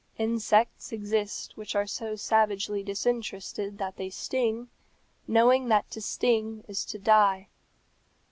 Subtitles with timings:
[0.17, 4.71] Insects exist which are so savagely disinterested that they sting,
[5.27, 7.49] knowing that to sting is to die.